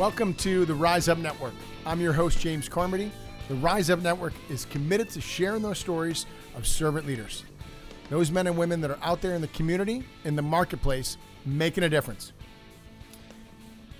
[0.00, 1.52] Welcome to the Rise Up Network.
[1.84, 3.12] I'm your host, James Carmody.
[3.48, 6.24] The Rise Up Network is committed to sharing those stories
[6.56, 7.44] of servant leaders,
[8.08, 11.84] those men and women that are out there in the community, in the marketplace, making
[11.84, 12.32] a difference.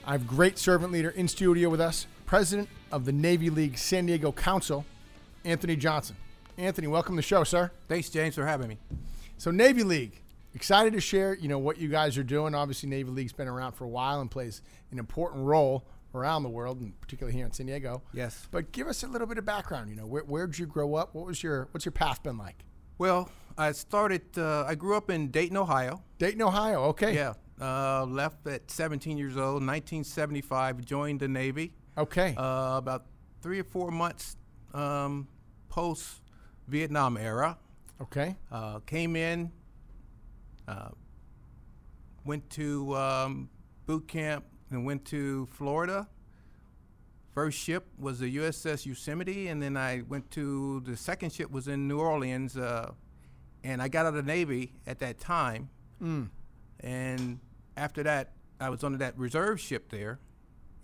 [0.07, 4.07] I have great servant leader in studio with us, president of the Navy League San
[4.07, 4.87] Diego Council,
[5.45, 6.17] Anthony Johnson.
[6.57, 7.71] Anthony, welcome to the show, sir.
[7.89, 8.79] Thanks, James, for having me.
[9.37, 10.23] So, Navy League,
[10.55, 12.55] excited to share, you know, what you guys are doing.
[12.55, 16.49] Obviously, Navy League's been around for a while and plays an important role around the
[16.49, 18.03] world, and particularly here in San Diego.
[18.13, 18.49] Yes.
[18.51, 19.91] But give us a little bit of background.
[19.91, 21.15] You know, where where'd you grow up?
[21.15, 22.65] What was your what's your path been like?
[22.99, 24.23] Well, I started.
[24.37, 26.03] Uh, I grew up in Dayton, Ohio.
[26.19, 26.83] Dayton, Ohio.
[26.85, 27.15] Okay.
[27.15, 27.35] Yeah.
[27.61, 30.85] Uh, left at 17 years old, 1975.
[30.85, 31.75] Joined the Navy.
[31.97, 32.35] Okay.
[32.37, 33.05] Uh, about
[33.43, 34.37] three or four months
[34.73, 35.29] um,
[35.69, 36.23] post
[36.69, 37.59] Vietnam era.
[38.01, 38.37] okay.
[38.51, 39.53] Uh, came in.
[40.71, 40.91] Uh,
[42.25, 43.51] went to um,
[43.87, 46.07] boot camp and went to Florida.
[47.35, 51.67] First ship was the USS Yosemite, and then I went to the second ship was
[51.67, 52.93] in New Orleans, uh,
[53.65, 55.71] and I got out of the Navy at that time.
[56.01, 56.29] Mm.
[56.79, 57.41] And
[57.77, 60.21] after that, I was on that reserve ship there,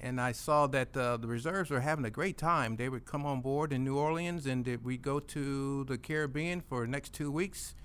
[0.01, 2.75] and I saw that uh, the reserves were having a great time.
[2.75, 6.81] They would come on board in New Orleans, and we'd go to the Caribbean for
[6.81, 7.77] the next two weeks.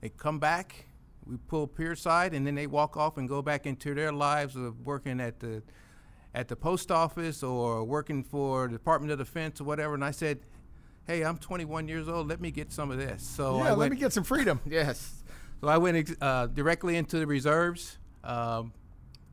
[0.00, 0.86] They'd come back,
[1.26, 4.56] we pull pier side, and then they walk off and go back into their lives
[4.56, 5.62] of working at the
[6.34, 9.94] at the post office or working for the Department of Defense or whatever.
[9.94, 10.40] And I said,
[11.06, 12.28] "Hey, I'm 21 years old.
[12.28, 14.60] Let me get some of this." So yeah, I let me get some freedom.
[14.66, 15.22] Yes.
[15.60, 18.72] So I went ex- uh, directly into the reserves, um,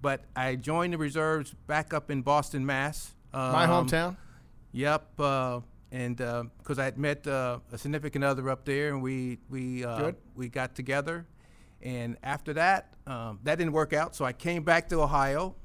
[0.01, 3.15] but I joined the reserves back up in Boston, Mass.
[3.33, 4.15] Um, My hometown.
[4.71, 5.19] Yep.
[5.19, 5.59] Uh,
[5.91, 10.13] and because I had met uh, a significant other up there, and we we uh,
[10.35, 11.25] we got together.
[11.83, 14.15] And after that, um, that didn't work out.
[14.15, 15.55] So I came back to Ohio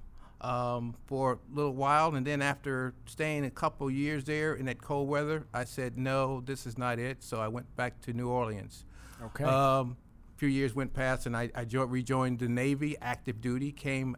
[0.40, 4.80] um, for a little while, and then after staying a couple years there in that
[4.80, 8.28] cold weather, I said, "No, this is not it." So I went back to New
[8.28, 8.84] Orleans.
[9.22, 9.44] Okay.
[9.44, 9.96] Um,
[10.34, 13.72] a few years went past, and I, I jo- rejoined the Navy, active duty.
[13.72, 14.16] Came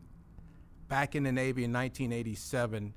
[0.88, 2.94] back in the Navy in 1987,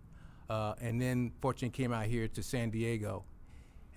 [0.50, 3.23] uh, and then fortunately came out here to San Diego,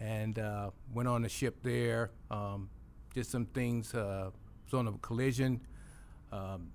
[0.01, 2.11] and uh, went on a ship there.
[2.31, 2.69] Um,
[3.15, 3.95] did some things.
[3.95, 4.31] Uh,
[4.73, 5.61] was of collision.
[6.33, 6.71] Um,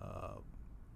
[0.00, 0.34] uh,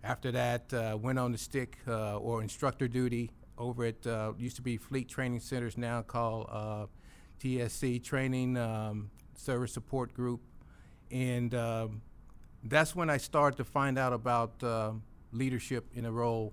[0.03, 4.57] after that, uh, went on the stick uh, or instructor duty over at uh, used
[4.57, 6.87] to be Fleet Training Centers, now called uh,
[7.41, 10.41] TSC Training um, Service Support Group,
[11.11, 12.03] and um,
[12.65, 15.03] that's when I started to find out about um
[15.33, 16.53] leadership in a role.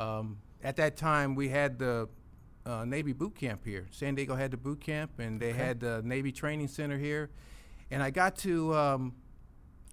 [0.00, 2.08] Um, at that time, we had the
[2.64, 3.88] uh, Navy boot camp here.
[3.90, 5.58] San Diego had the boot camp, and they Okay.
[5.58, 7.30] had the Navy Training Center here,
[7.92, 9.14] and I got to um,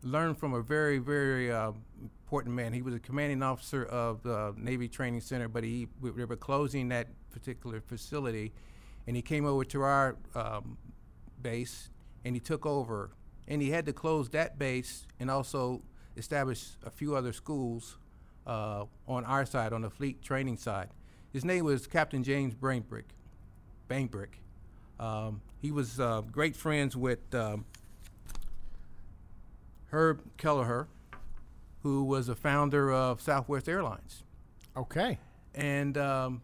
[0.04, 2.72] learn from a very, very uh, important man.
[2.72, 6.88] He was a commanding officer of the Navy Training Center, but he we, were closing
[6.90, 8.54] that particular facility,
[9.06, 10.78] and he came over to our um,
[11.42, 11.90] base
[12.24, 13.12] and he took over,
[13.50, 15.82] and he had to close that base and also
[16.16, 17.98] establish a few other schools
[18.48, 20.90] uh, on our side, on the fleet training side.
[21.34, 23.12] His name was Captain James Bainbrick.
[23.90, 24.40] Bainbrick.
[25.00, 27.66] Um, he was uh, great friends with um,
[29.92, 30.88] Herb Kelleher,
[31.84, 34.24] who was a founder of Southwest Airlines.
[34.76, 35.18] okay.
[35.56, 36.42] And um,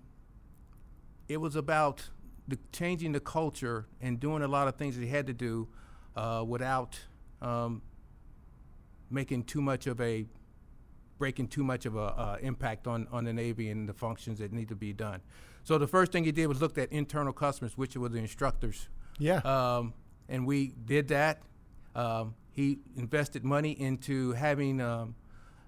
[1.28, 2.09] it was about
[2.47, 5.67] the changing the culture and doing a lot of things that he had to do
[6.16, 7.00] uh, without
[7.41, 7.81] um,
[9.09, 10.25] making too much of a
[11.17, 14.51] breaking too much of a uh, impact on, on the Navy and the functions that
[14.51, 15.22] need to be done.
[15.63, 18.89] So the first thing he did was looked at internal customers, which were the instructors.
[19.17, 19.38] Yeah.
[19.38, 19.94] Um,
[20.28, 21.41] and we did that.
[21.95, 25.16] Um, he invested money into having um,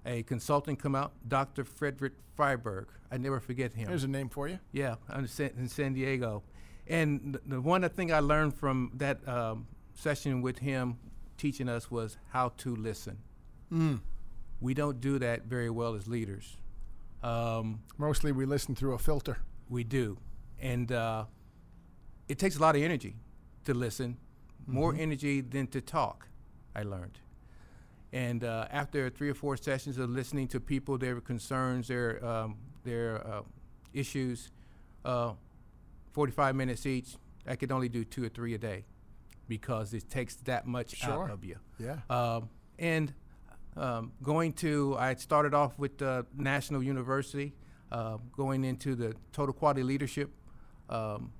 [0.06, 1.62] a consultant come out, Dr.
[1.62, 2.86] Frederick Freiberg.
[3.12, 3.88] I never forget him.
[3.88, 4.58] There's a name for you.
[4.72, 6.42] Yeah, I'm in San, in San Diego.
[6.86, 10.98] And the, one thing I learned from that um, session with him
[11.36, 13.18] teaching us was how to listen.
[13.70, 14.00] Mm.
[14.58, 16.56] We don't do that very well as leaders.
[17.22, 19.38] Um, Mostly we listen through a filter.
[19.68, 20.16] we do.
[20.58, 21.24] And uh,
[22.28, 23.16] it takes a lot of energy
[23.66, 24.16] to listen,
[24.66, 26.28] more energy than to talk,
[26.78, 27.18] I learned.
[28.12, 32.56] And uh, after three or four sessions of listening to people, their concerns, their, um,
[32.84, 33.42] their uh,
[33.92, 34.50] issues,
[35.04, 35.32] uh,
[36.12, 37.16] 45 minutes each,
[37.46, 38.84] I could only do two or three a day
[39.48, 41.24] because it takes that much Sure.
[41.24, 41.56] out of you.
[41.78, 41.98] Yeah.
[42.08, 42.48] Um,
[42.78, 43.12] and
[43.76, 47.54] um, going to, I started off with uh, National University,
[47.90, 50.30] uh, going into the total quality leadership
[50.88, 51.32] um,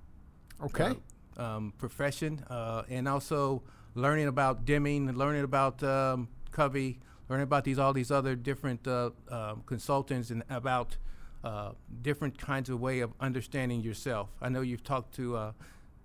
[0.63, 0.95] Okay.
[1.39, 3.63] uh, um, profession, uh, and also
[3.99, 9.11] learning about Deming, learning about um, Covey, learning about these all these other different uh,
[9.31, 10.97] um, consultants, and about
[11.45, 11.73] uh,
[12.03, 14.29] different kinds of way of understanding yourself.
[14.41, 15.53] I know you've talked to uh,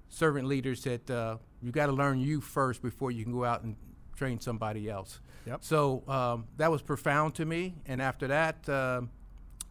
[0.10, 3.64] servant leaders that uh, you got to learn you first before you can go out
[3.64, 3.76] and
[4.16, 5.20] train somebody else.
[5.46, 5.64] Yep.
[5.64, 7.76] So um, that was profound to me.
[7.86, 9.10] And after that, um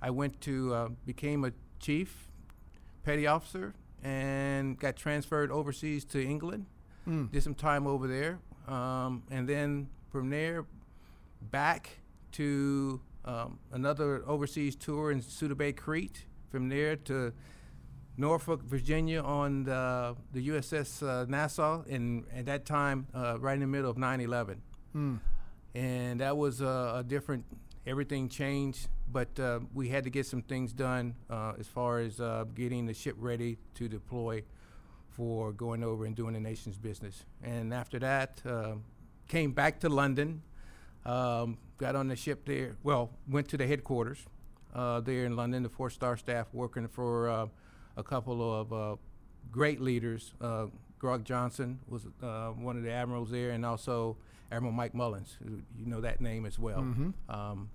[0.02, 2.28] I went to uh, became a chief
[3.04, 3.72] petty officer
[4.02, 6.66] and got transferred overseas to England.
[7.08, 7.30] Mm.
[7.32, 8.38] Did some time over there,
[8.68, 10.64] um, and then from there
[11.50, 11.98] back
[12.32, 16.26] to um, another overseas tour in Suda Bay, Crete.
[16.50, 17.32] From there to
[18.16, 23.60] Norfolk, Virginia, on the, the USS uh, Nassau, and at that time, uh, right in
[23.60, 24.56] the middle of 9/11,
[24.94, 25.18] Mm.
[25.74, 27.44] and that was a, a different.
[27.84, 32.20] Everything changed, but uh, we had to get some things done uh, as far as
[32.20, 34.44] uh, getting the ship ready to deploy
[35.16, 37.24] for going over and doing the nation's business.
[37.42, 38.74] And after that, uh,
[39.28, 40.42] came back to London,
[41.04, 42.76] um, got on the ship there.
[42.82, 44.24] Well, went to the headquarters
[44.74, 47.46] uh, there in London, the four-star staff working for uh,
[47.96, 48.96] a couple of uh,
[49.50, 50.32] great leaders.
[50.40, 50.66] Uh,
[50.98, 54.16] Greg Johnson was uh, one of the admirals there, and also
[54.52, 55.36] Admiral Mike Mullins.
[55.42, 56.80] who- You know that name as well.
[56.82, 57.12] Mhm.
[57.28, 57.70] Um,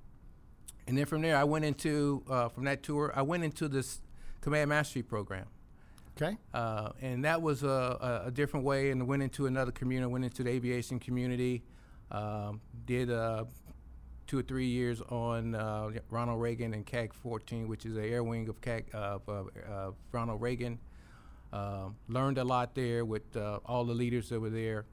[0.87, 3.11] and then from there, I went into uh, from that tour.
[3.13, 4.01] I went into this
[4.41, 5.47] command mastery program.
[6.21, 6.35] Okay.
[6.53, 10.41] Uh, and that was a, a, different way, and went into another community, went into
[10.43, 11.63] the aviation community,
[12.11, 13.45] um, did uh,
[14.25, 18.23] two or three years on uh, Ronald Reagan and CAG 14, which is the air
[18.23, 18.57] wing of
[18.93, 19.31] of uh,
[19.71, 20.79] uh, Ronald Reagan.
[21.53, 24.85] Um, learned a lot there with uh, all the leaders that were there,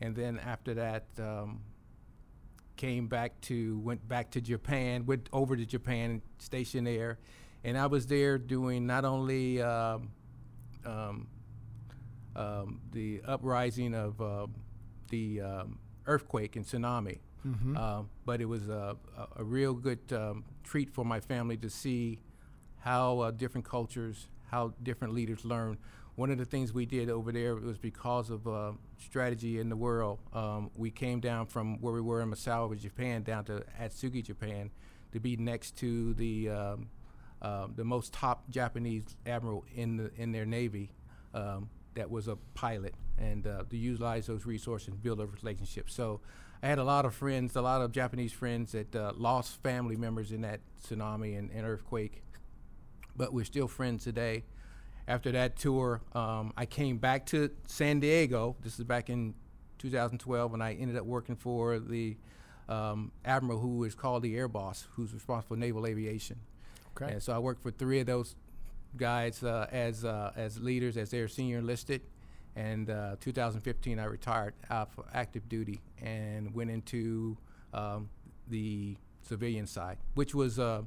[0.00, 1.60] and then after that, um,
[2.76, 7.18] came back to went back to Japan, went over to Japan, stationed there,
[7.64, 10.10] and I was there doing not only um,
[10.86, 11.26] um,
[12.34, 14.54] um, the uprising of um
[15.10, 17.18] the um, earthquake and tsunami.
[17.46, 17.76] Mhm.
[17.76, 21.70] Um, but it was a, a, a real good um, treat for my family to
[21.70, 22.18] see
[22.80, 25.78] how uh, different cultures, how different leaders learn.
[26.16, 29.76] One of the things we did over there was because of uh, strategy in the
[29.76, 30.18] world.
[30.32, 34.70] Um, we came down from where we were in Misawa, Japan, down to Atsugi, Japan,
[35.12, 36.88] to be next to the um,
[37.46, 40.90] uh, the most top Japanese admiral in the in their navy.
[41.32, 45.88] Um, that was a pilot, and uh, to utilize those resources and build a relationship.
[45.88, 46.20] So,
[46.62, 49.96] I had a lot of friends, a lot of Japanese friends that uh, lost family
[49.96, 52.22] members in that tsunami and, and earthquake,
[53.16, 54.44] but we're still friends today.
[55.08, 58.56] After that tour, um, I came back to San Diego.
[58.62, 59.34] This is back in
[59.78, 62.16] 2012, and I ended up working for the
[62.68, 66.40] um, admiral who is called the Air Boss, who's responsible for naval aviation.
[67.00, 67.12] Okay.
[67.12, 68.34] And so I worked for three of those
[68.96, 72.00] guys uh, as uh, as leaders, as their senior enlisted.
[72.54, 77.36] And uh, 2015, I retired out for active duty and went into
[77.74, 78.08] um,
[78.48, 80.82] the civilian side, which was uh,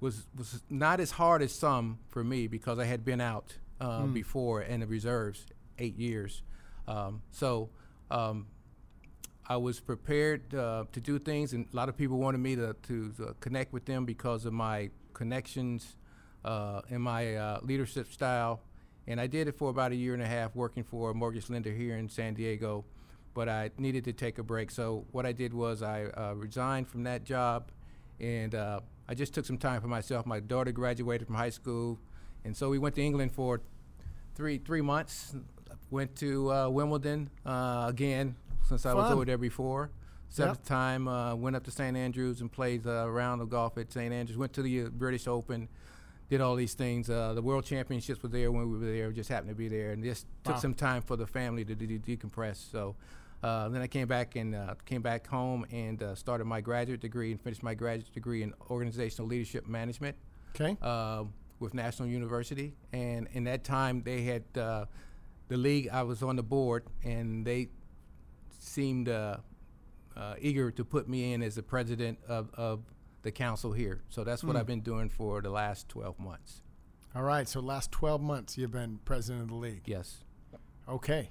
[0.00, 4.02] was was not as hard as some for me because I had been out uh,
[4.02, 4.14] Mm.
[4.14, 5.44] before in the reserves
[5.78, 6.42] eight years.
[6.86, 7.70] Um, so
[8.10, 8.46] um,
[9.46, 12.74] I was prepared uh, to do things, and a lot of people wanted me to,
[12.84, 15.96] to uh, connect with them because of my connections
[16.46, 18.62] uh, and my uh, leadership style.
[19.06, 21.50] And I did it for about a year and a half, working for a mortgage
[21.50, 22.86] lender here in San Diego.
[23.34, 26.88] But I needed to take a break, so what I did was I uh, resigned
[26.88, 27.70] from that job,
[28.20, 30.24] and uh, I just took some time for myself.
[30.24, 31.98] My daughter graduated from high school,
[32.44, 33.60] and so we went to England for
[34.36, 35.34] three three months.
[35.90, 38.36] Went to Wimbledon again
[38.68, 39.12] since I was Fun.
[39.12, 39.90] over there before.
[40.28, 43.92] Seventh time, uh, went up to St Andrews and played a round of golf at
[43.92, 44.36] St Andrews.
[44.36, 45.68] Went to the uh, British Open,
[46.28, 47.08] did all these things.
[47.08, 49.12] Uh, the World Championships were there when we were there.
[49.12, 51.98] Just happened to be there, and just took some time for the family to de-
[51.98, 52.56] de- decompress.
[52.70, 52.96] So.
[53.42, 57.00] Uh, then I came back and uh, came back home and uh, started my graduate
[57.00, 60.16] degree and finished my graduate degree in organizational leadership management
[60.58, 60.78] Okay.
[60.80, 61.24] uh,
[61.60, 64.86] with National University, and in that time they had uh,
[65.48, 65.90] the league.
[65.92, 67.68] I was on the board, and they
[68.64, 69.36] seemed uh,
[70.16, 72.80] uh, eager to put me in as the president of, of
[73.22, 74.02] the council here.
[74.08, 74.58] So that's what Hmm.
[74.58, 76.62] I've been doing for the last 12 months.
[77.14, 77.48] All right.
[77.48, 79.82] So last 12 months you've been president of the league.
[79.86, 80.18] Yes.
[80.88, 81.30] Okay.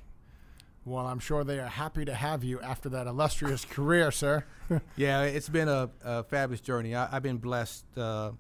[0.86, 4.46] Well, I'm sure they are happy to have you after that illustrious career, sir.
[4.96, 6.96] Yeah, it's been a, a fabulous journey.
[6.96, 7.86] I, I've been blessed.
[7.98, 8.32] Uh,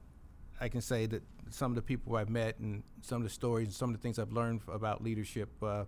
[0.60, 1.22] I can say that
[1.52, 4.02] some of the people I've met and some of the stories and some of the
[4.02, 5.86] things I've learned about leadership, uh,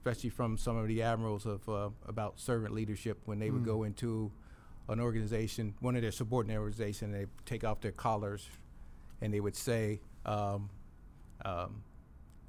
[0.00, 3.66] especially from some of the admirals of uh, about servant leadership, when they would Mm.
[3.66, 4.32] go into
[4.88, 8.48] an organization, one of their subordinate organization, they take off their collars,
[9.20, 10.70] and they would say, um,
[11.44, 11.82] um,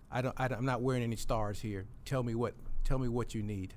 [0.10, 1.86] I don't, I "I'm not wearing any stars here.
[2.06, 2.54] Tell me what,
[2.86, 3.74] tell me what you need."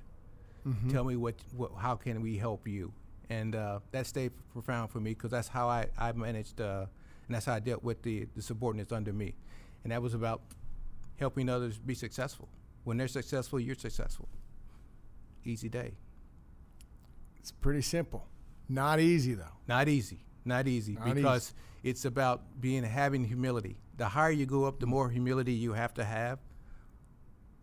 [0.65, 0.89] Mhm.
[0.91, 2.91] tell me what, what how can we help you
[3.29, 6.87] and uh, that stayed profound for me because that's how I, I managed uh,
[7.27, 9.35] and that's how I dealt with the the subordinates under me,
[9.83, 10.41] and that was about
[11.19, 12.49] helping others be successful.
[12.85, 14.29] When they're successful, you're successful.
[15.43, 15.95] Easy day.
[17.37, 18.27] It's pretty simple.
[18.69, 19.57] Not easy though.
[19.67, 20.23] Not easy.
[20.45, 23.77] Not easy Not because it's about being having humility.
[23.97, 26.39] The higher you go up, the more humility you have to have.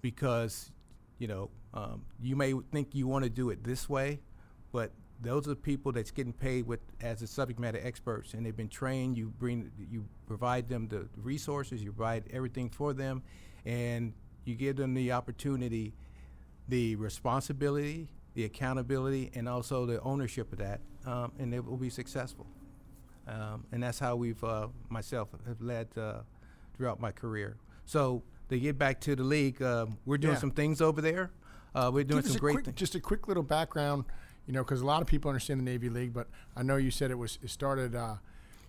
[0.01, 0.73] Because,
[1.19, 4.21] you know, um, you may think you want to do it this way,
[4.73, 8.45] but those are the people that's getting paid with as the subject matter experts, and
[8.45, 9.17] they've been trained.
[9.17, 13.23] You bring, you provide them the resources, you provide everything for them,
[13.65, 14.13] and
[14.45, 15.95] you give them the opportunity,
[16.69, 21.91] the responsibility, the accountability, and also the ownership of that, um, and they will be
[21.91, 22.47] successful.
[23.29, 26.21] Um, and that's how we've uh, myself have led uh,
[26.77, 27.57] throughout my career.
[27.85, 30.41] So to get back to the league, uh, we're doing Yeah.
[30.41, 31.31] some things over there.
[31.75, 32.77] Uh, we're doing Give some great quick, things.
[32.79, 34.05] Just a quick little background,
[34.47, 36.91] you know, because a lot of people understand the Navy League, but I know you
[36.91, 38.17] said it was it started uh,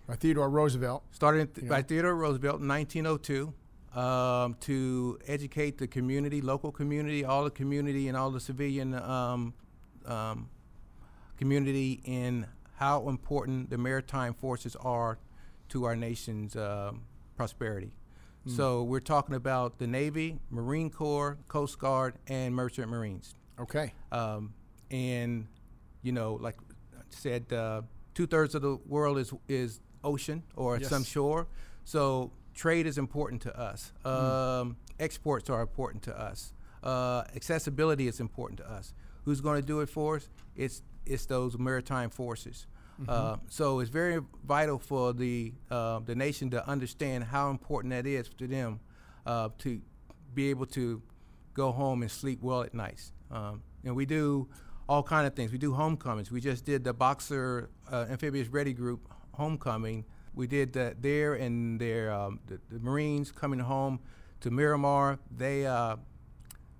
[0.06, 1.02] by Theodore Roosevelt.
[1.10, 1.82] Started th- by know.
[1.82, 3.52] Theodore Roosevelt in 1902
[3.94, 9.54] um, to educate the community, local community, all the community, and all the civilian um,
[10.06, 10.48] um,
[11.36, 12.46] community in
[12.76, 15.18] how important the maritime forces are
[15.68, 17.02] to our nation's um,
[17.36, 17.94] prosperity.
[18.46, 23.34] So we're talking about the Navy, Marine Corps, Coast Guard, and Merchant Marines.
[23.58, 23.94] Okay.
[24.12, 24.52] Um,
[24.90, 25.46] and
[26.02, 26.56] you know, like
[26.94, 27.82] I said, uh,
[28.14, 31.46] two thirds of the world is is ocean or some shore.
[31.84, 33.92] So trade is important to us.
[34.04, 36.54] Um, Exports are important to us.
[36.82, 38.94] Uh, accessibility is important to us.
[39.24, 40.28] Who's going to do it for us?
[40.54, 42.66] It's it's those maritime forces.
[43.08, 48.06] Uh, so it's very vital for the uh, the nation to understand how important that
[48.06, 48.78] is to them
[49.26, 49.80] uh, to
[50.34, 51.02] be able to
[51.54, 53.12] go home and sleep well at nights.
[53.30, 54.48] Um, and we do
[54.88, 55.50] all kind of things.
[55.52, 56.30] We do homecomings.
[56.30, 60.04] We just did the Boxer uh, Amphibious Ready Group homecoming.
[60.34, 64.00] We did that there, and their um, the, the Marines coming home
[64.40, 65.18] to Miramar.
[65.34, 65.96] They uh,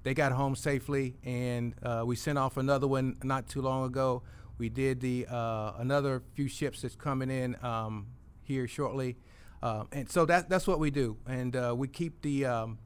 [0.03, 4.23] they got home safely, and uh, we sent off another one not too long ago.
[4.59, 8.09] We did the uh, another few ships that's coming in um,
[8.43, 9.17] here shortly,
[9.63, 12.79] um, and so that that's what we do, and uh, we keep the um,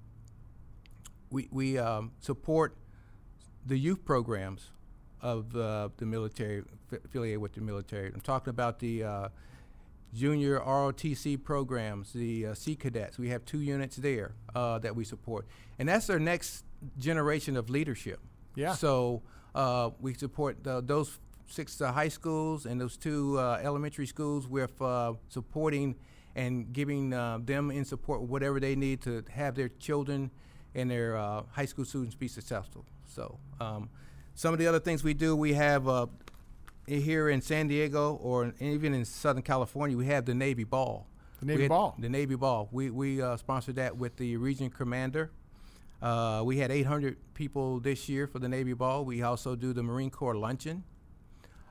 [1.31, 2.77] we we um, support
[3.67, 4.71] the youth programs
[5.21, 8.11] of uh, the military affiliated with the military.
[8.15, 9.29] I'm talking about the uh,
[10.15, 13.19] junior ROTC programs, the uh, Sea Cadets.
[13.19, 15.47] We have two units there uh, that we support,
[15.79, 16.65] and that's our next
[16.99, 18.21] generation of leadership.
[18.55, 18.75] Yeah.
[18.75, 19.23] So
[19.55, 24.47] uh, we support the, those six uh, high schools and those two uh, elementary schools
[24.47, 25.97] with uh, supporting
[26.37, 30.31] and giving uh, them in support whatever they need to have their children
[30.75, 32.85] and their uh, high school students be successful.
[33.07, 33.89] So um,
[34.35, 36.07] some of the other things we do, we have uh,
[36.89, 41.07] here in San Diego or even in Southern California, we have the Navy Ball.
[41.41, 41.95] The Navy had Ball.
[41.99, 42.69] The Navy Ball.
[42.73, 45.31] We we uh, sponsored that with the region commander.
[46.01, 49.05] Uh, we had 800 people this year for the Navy Ball.
[49.05, 50.85] We also do the Marine Corps luncheon.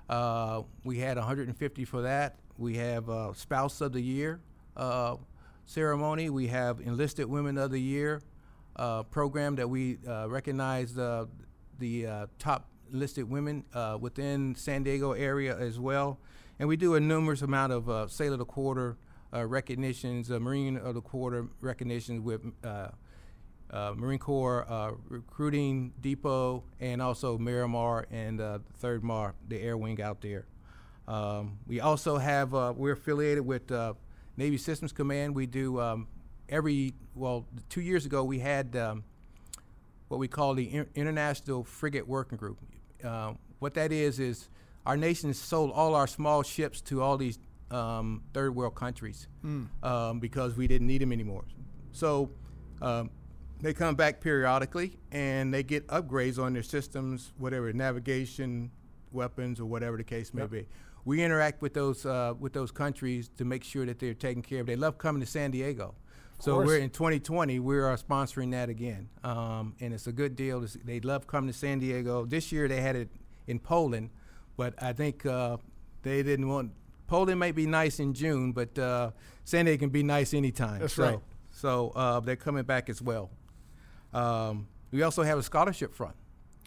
[0.09, 2.39] Uh, we had 150 for that.
[2.57, 4.41] We have uh, Spouse of the Year
[4.75, 5.15] uh,
[5.65, 6.29] ceremony.
[6.29, 8.21] We have Enlisted Women of the Year
[8.75, 11.27] uh, program that we uh, recognize the
[11.81, 16.19] uh, top enlisted women uh, within San Diego area as well.
[16.59, 18.97] And we do a numerous amount of uh, Sailor of the Quarter
[19.33, 22.89] uh, recognitions, uh, Marine of the Quarter recognitions with uh,
[23.95, 28.41] Marine Corps Recruiting Depot and also Miramar and
[28.77, 30.45] Third Mar, the air wing out there.
[31.07, 33.71] Um, we also have, we're affiliated with
[34.37, 35.35] Navy Systems Command.
[35.35, 36.07] We do um,
[36.49, 39.03] every, well, two years ago we had um,
[40.07, 42.59] what we call the Inter- International Frigate Working Group.
[43.03, 44.49] Uh, what that is, is
[44.85, 47.39] our nation sold all our small ships to all these
[47.71, 49.27] um, third world countries
[49.83, 51.43] um, because we didn't need them anymore.
[51.91, 52.29] So
[52.81, 53.09] um,
[53.61, 58.71] they come back periodically and they get upgrades on their systems, whatever navigation,
[59.11, 60.51] weapons, or whatever the case may Yep.
[60.51, 60.67] be.
[61.05, 64.59] We interact with those uh, with those countries to make sure that they're taken care
[64.61, 64.67] of.
[64.67, 65.95] They love coming to San Diego.
[66.39, 67.59] So we're in 2020.
[67.59, 70.65] We are sponsoring that again, um, and it's a good deal.
[70.83, 72.25] They love coming to San Diego.
[72.25, 73.09] This year they had it
[73.47, 74.11] in Poland,
[74.55, 75.57] but I think uh,
[76.03, 76.71] they didn't want.
[77.07, 79.11] Poland might be nice in June, but uh,
[79.45, 80.79] San Diego can be nice anytime.
[80.79, 81.19] That's so, right.
[81.51, 83.31] So uh, they're coming back as well.
[84.13, 86.13] Um, we also have a scholarship fund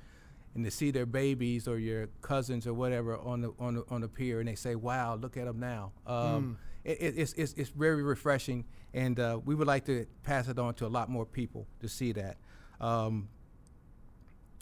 [0.54, 4.00] and to see their babies or your cousins or whatever on the on the, on
[4.00, 7.52] the pier, and they say, "Wow, look at them now." Um, it, it, it's, it's
[7.54, 11.08] it's very refreshing, and uh, we would like to pass it on to a lot
[11.08, 12.36] more people to see that.
[12.80, 13.28] Um,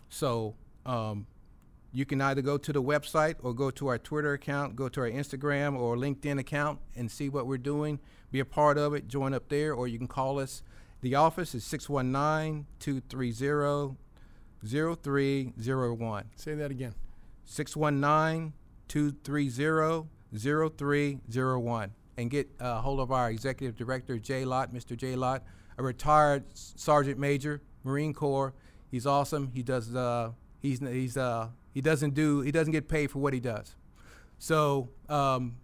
[0.08, 1.26] so um,
[1.96, 5.00] you can either go to the website or go to our Twitter account, go to
[5.00, 7.98] our Instagram or LinkedIn account, and see what we're doing.
[8.30, 9.08] Be a part of it.
[9.08, 10.62] Join up there, or you can call us.
[11.00, 13.96] The office is 619 230
[14.62, 16.24] 0301.
[16.36, 16.94] Say that again.
[17.46, 18.52] 619
[18.88, 20.06] 230
[20.38, 21.92] 0301.
[22.18, 24.94] And get a hold of our executive director, Jay Lott, Mr.
[24.94, 25.44] Jay Lott,
[25.78, 28.52] a retired sergeant major, Marine Corps.
[28.90, 29.50] He's awesome.
[29.54, 33.34] He does, uh, he's, he's, uh, he doesn't do, he doesn't get paid for what
[33.34, 33.76] he does.
[34.38, 35.56] So, um,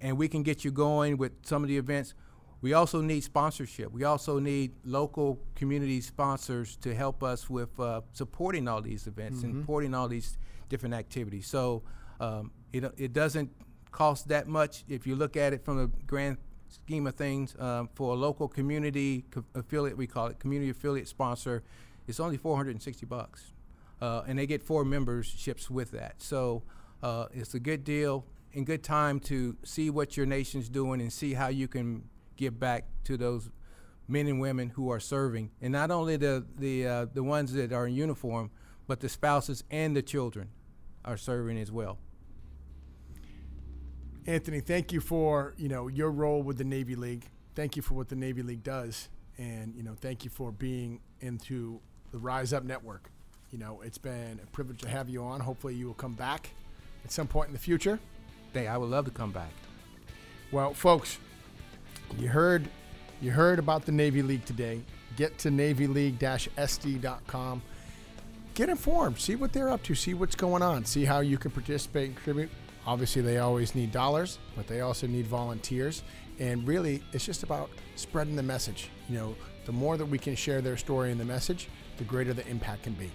[0.00, 2.12] and we can get you going with some of the events.
[2.60, 3.92] We also need sponsorship.
[3.92, 9.44] We also need local community sponsors to help us with uh, supporting all these events
[9.44, 10.38] and supporting all these
[10.68, 11.46] different activities.
[11.46, 11.84] So
[12.18, 13.48] um, it, it doesn't
[13.92, 16.38] cost that much if you look at it from a grand
[16.68, 17.54] scheme of things.
[17.60, 21.62] Um, for a local community co- affiliate, we call it community affiliate sponsor,
[22.08, 23.52] it's only 460 bucks,
[24.00, 26.22] uh, and they get four memberships with that.
[26.22, 26.62] So
[27.02, 31.12] uh, it's a good deal and good time to see what your nation's doing and
[31.12, 32.04] see how you can
[32.36, 33.50] give back to those
[34.08, 37.72] men and women who are serving, and not only the the uh, the ones that
[37.72, 38.50] are in uniform,
[38.86, 40.48] but the spouses and the children
[41.04, 41.98] are serving as well.
[44.26, 47.30] Anthony, thank you for you know your role with the Navy League.
[47.54, 51.00] Thank you for what the Navy League does, and you know thank you for being
[51.20, 51.80] into
[52.10, 53.10] the Rise Up Network.
[53.54, 55.38] You know it's been a privilege to have you on.
[55.38, 56.50] Hopefully you will come back
[57.04, 58.00] at some point in the future.
[58.52, 59.52] Hey, I would love to come back.
[60.50, 61.18] Well, folks,
[62.18, 62.68] you heard
[63.20, 64.82] you heard about the Navy League today.
[65.16, 67.62] Get to navyleague-sd.com.
[68.54, 69.20] Get informed.
[69.20, 69.94] See what they're up to.
[69.94, 70.84] See what's going on.
[70.84, 72.50] See how you can participate and contribute.
[72.88, 76.02] Obviously, they always need dollars, but they also need volunteers.
[76.40, 78.88] And really, it's just about spreading the message.
[79.08, 82.34] You know, the more that we can share their story and the message, the greater
[82.34, 83.12] the impact can be.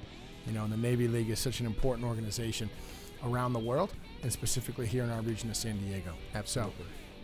[0.50, 2.72] You know, and the Navy League is such an important organization
[3.24, 6.14] around the world, and specifically here in our region of San Diego.
[6.34, 6.74] Absolutely.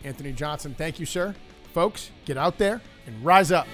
[0.02, 1.34] So, Anthony Johnson, thank you, sir.
[1.74, 3.66] Folks, get out there and rise up.